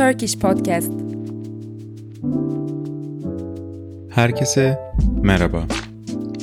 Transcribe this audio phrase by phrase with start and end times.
[0.00, 0.92] Turkish Podcast.
[4.10, 4.78] Herkese
[5.22, 5.66] merhaba.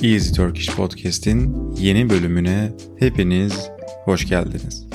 [0.04, 3.70] Easy Turkish Podcast'in yeni bölümüne hepiniz
[4.04, 4.88] hoş geldiniz.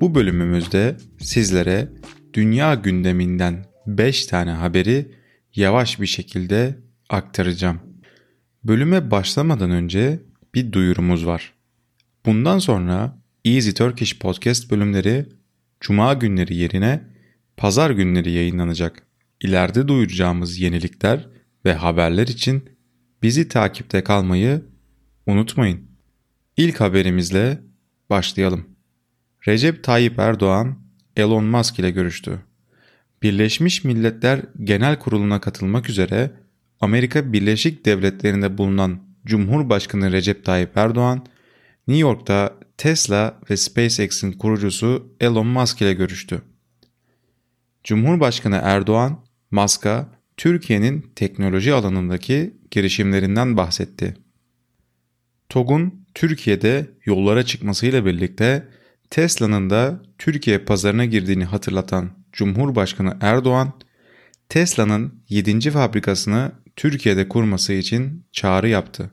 [0.00, 1.88] Bu bölümümüzde sizlere
[2.34, 5.12] dünya gündeminden 5 tane haberi
[5.54, 7.80] yavaş bir şekilde aktaracağım.
[8.64, 10.20] Bölüme başlamadan önce
[10.54, 11.52] bir duyurumuz var.
[12.26, 15.26] Bundan sonra Easy Turkish Podcast bölümleri
[15.80, 17.15] Cuma günleri yerine
[17.56, 19.02] Pazar günleri yayınlanacak.
[19.40, 21.28] İleride duyuracağımız yenilikler
[21.64, 22.70] ve haberler için
[23.22, 24.62] bizi takipte kalmayı
[25.26, 25.80] unutmayın.
[26.56, 27.60] İlk haberimizle
[28.10, 28.66] başlayalım.
[29.48, 30.78] Recep Tayyip Erdoğan
[31.16, 32.40] Elon Musk ile görüştü.
[33.22, 36.30] Birleşmiş Milletler Genel Kurulu'na katılmak üzere
[36.80, 41.26] Amerika Birleşik Devletleri'nde bulunan Cumhurbaşkanı Recep Tayyip Erdoğan,
[41.88, 46.42] New York'ta Tesla ve SpaceX'in kurucusu Elon Musk ile görüştü.
[47.86, 54.16] Cumhurbaşkanı Erdoğan, Musk'a Türkiye'nin teknoloji alanındaki girişimlerinden bahsetti.
[55.48, 58.68] TOG'un Türkiye'de yollara çıkmasıyla birlikte
[59.10, 63.72] Tesla'nın da Türkiye pazarına girdiğini hatırlatan Cumhurbaşkanı Erdoğan,
[64.48, 65.70] Tesla'nın 7.
[65.70, 69.10] fabrikasını Türkiye'de kurması için çağrı yaptı.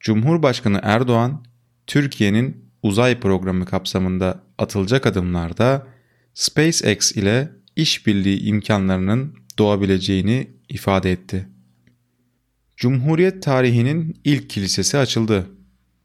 [0.00, 1.44] Cumhurbaşkanı Erdoğan,
[1.86, 5.86] Türkiye'nin uzay programı kapsamında atılacak adımlarda
[6.34, 11.48] SpaceX ile işbirliği imkanlarının doğabileceğini ifade etti.
[12.76, 15.46] Cumhuriyet tarihinin ilk kilisesi açıldı.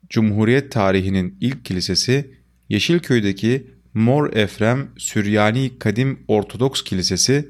[0.09, 2.35] Cumhuriyet tarihinin ilk kilisesi
[2.69, 7.49] Yeşilköy'deki Mor Efrem Süryani Kadim Ortodoks Kilisesi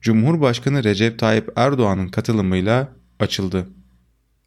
[0.00, 3.68] Cumhurbaşkanı Recep Tayyip Erdoğan'ın katılımıyla açıldı.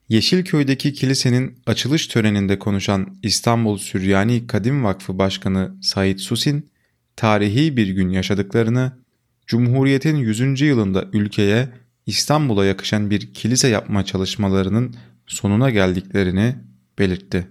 [0.09, 6.71] Yeşilköy'deki kilisenin açılış töreninde konuşan İstanbul Süryani Kadim Vakfı Başkanı Said Susin,
[7.15, 9.06] tarihi bir gün yaşadıklarını,
[9.47, 10.61] Cumhuriyet'in 100.
[10.61, 11.69] yılında ülkeye
[12.05, 14.95] İstanbul'a yakışan bir kilise yapma çalışmalarının
[15.27, 16.55] sonuna geldiklerini
[16.99, 17.47] belirtti.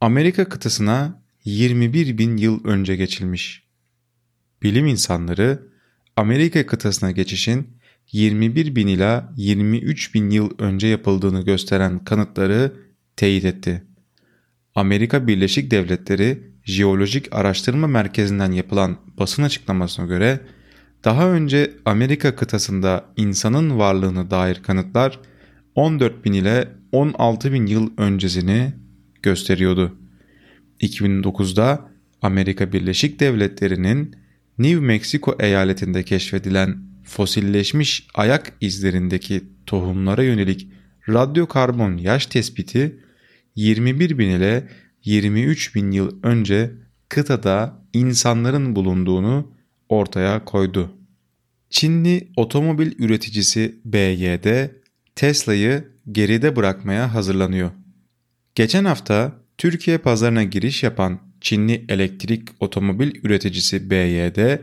[0.00, 3.62] Amerika kıtasına 21 bin yıl önce geçilmiş.
[4.62, 5.62] Bilim insanları
[6.16, 7.68] Amerika kıtasına geçişin
[8.12, 12.72] 21 bin ila 23 bin yıl önce yapıldığını gösteren kanıtları
[13.16, 13.82] teyit etti.
[14.74, 20.40] Amerika Birleşik Devletleri Jeolojik Araştırma Merkezi'nden yapılan basın açıklamasına göre
[21.04, 25.20] daha önce Amerika kıtasında insanın varlığını dair kanıtlar
[25.74, 28.72] 14 bin ile 16 bin yıl öncesini
[29.22, 29.96] gösteriyordu.
[30.80, 31.90] 2009'da
[32.22, 34.16] Amerika Birleşik Devletleri'nin
[34.58, 40.68] New Mexico eyaletinde keşfedilen fosilleşmiş ayak izlerindeki tohumlara yönelik
[41.08, 42.96] radyokarbon yaş tespiti
[43.56, 44.68] 21 bin ile
[45.04, 46.72] 23 bin yıl önce
[47.08, 49.52] kıtada insanların bulunduğunu
[49.88, 50.96] ortaya koydu.
[51.70, 54.70] Çinli otomobil üreticisi BYD
[55.16, 57.70] Tesla'yı geride bırakmaya hazırlanıyor.
[58.54, 64.58] Geçen hafta Türkiye pazarına giriş yapan Çinli elektrik otomobil üreticisi BYD,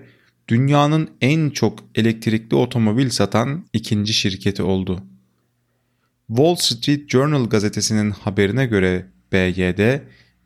[0.47, 5.03] dünyanın en çok elektrikli otomobil satan ikinci şirketi oldu.
[6.27, 9.99] Wall Street Journal gazetesinin haberine göre BYD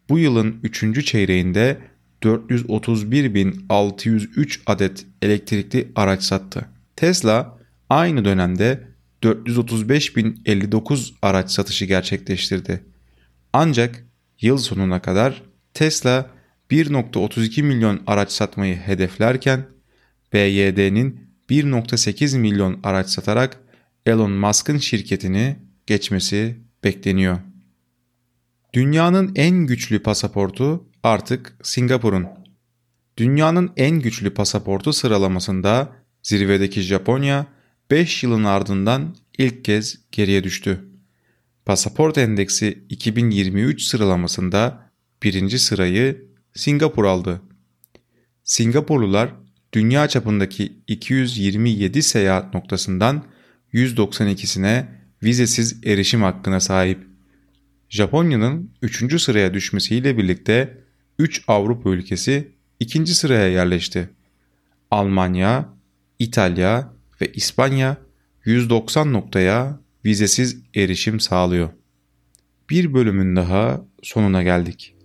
[0.09, 1.05] bu yılın 3.
[1.05, 1.77] çeyreğinde
[2.21, 6.65] 431.603 adet elektrikli araç sattı.
[6.95, 7.57] Tesla
[7.89, 8.87] aynı dönemde
[9.23, 12.83] 435.059 araç satışı gerçekleştirdi.
[13.53, 14.05] Ancak
[14.41, 15.43] yıl sonuna kadar
[15.73, 16.29] Tesla
[16.71, 19.65] 1.32 milyon araç satmayı hedeflerken
[20.33, 21.19] BYD'nin
[21.49, 23.59] 1.8 milyon araç satarak
[24.05, 25.55] Elon Musk'ın şirketini
[25.87, 27.52] geçmesi bekleniyor.
[28.73, 32.27] Dünyanın en güçlü pasaportu artık Singapur'un.
[33.17, 37.45] Dünyanın en güçlü pasaportu sıralamasında zirvedeki Japonya
[37.91, 40.85] 5 yılın ardından ilk kez geriye düştü.
[41.65, 44.91] Pasaport Endeksi 2023 sıralamasında
[45.23, 47.41] birinci sırayı Singapur aldı.
[48.43, 49.33] Singapurlular
[49.73, 53.25] dünya çapındaki 227 seyahat noktasından
[53.73, 54.85] 192'sine
[55.23, 57.12] vizesiz erişim hakkına sahip.
[57.93, 59.21] Japonya'nın 3.
[59.21, 60.77] sıraya düşmesiyle birlikte
[61.19, 63.05] 3 Avrupa ülkesi 2.
[63.05, 64.09] sıraya yerleşti.
[64.91, 65.69] Almanya,
[66.19, 67.97] İtalya ve İspanya
[68.45, 71.69] 190 noktaya vizesiz erişim sağlıyor.
[72.69, 74.95] Bir bölümün daha sonuna geldik.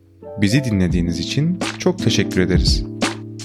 [0.40, 2.84] Bizi dinlediğiniz için çok teşekkür ederiz.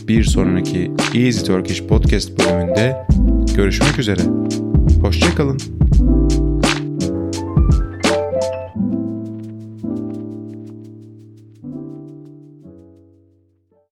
[0.07, 3.07] Bir sonraki Easy Turkish Podcast bölümünde
[3.55, 4.21] görüşmek üzere.
[5.01, 5.82] Hoşçakalın.